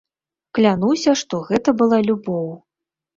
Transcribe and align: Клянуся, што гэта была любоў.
Клянуся, 0.57 1.13
што 1.21 1.41
гэта 1.49 1.69
была 1.83 1.99
любоў. 2.09 2.49